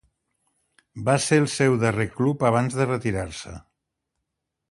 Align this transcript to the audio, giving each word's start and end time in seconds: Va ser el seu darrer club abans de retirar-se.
Va 1.09 1.15
ser 1.25 1.37
el 1.41 1.45
seu 1.57 1.75
darrer 1.83 2.09
club 2.15 2.47
abans 2.51 2.79
de 2.79 2.89
retirar-se. 2.89 3.57